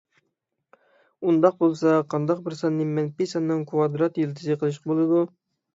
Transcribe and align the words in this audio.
ئۇنداق 1.27 1.59
بولسا، 1.61 1.93
قانداق 2.15 2.41
بىر 2.49 2.59
ساننى 2.63 2.91
مەنپىي 2.97 3.33
ساننىڭ 3.37 3.63
كىۋادرات 3.75 4.21
يىلتىزى 4.27 4.61
قىلىشقا 4.65 4.95
بولىدۇ؟ 4.97 5.27